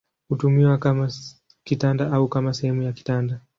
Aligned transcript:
Hutumiwa 0.29 0.77
kama 0.77 1.11
kitanda 1.63 2.11
au 2.11 2.27
kama 2.29 2.53
sehemu 2.53 2.81
ya 2.81 2.93
kitanda. 2.93 3.41